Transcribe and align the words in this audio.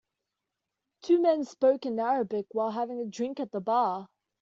Two 1.03 1.21
men 1.21 1.43
spoke 1.43 1.85
in 1.85 1.99
Arabic 1.99 2.47
while 2.53 2.71
having 2.71 3.01
a 3.01 3.05
drink 3.05 3.39
at 3.39 3.51
the 3.51 3.61
bar. 3.61 4.07